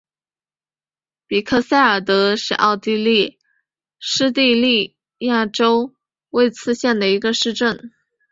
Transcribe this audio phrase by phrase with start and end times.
[1.27, 3.37] 比克费尔德是奥地利
[3.99, 5.93] 施蒂利亚州
[6.31, 7.93] 魏茨县的一个市镇。